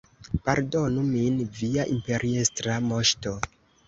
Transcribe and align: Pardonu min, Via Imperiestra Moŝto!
Pardonu 0.45 1.03
min, 1.09 1.35
Via 1.59 1.85
Imperiestra 1.97 2.79
Moŝto! 2.87 3.35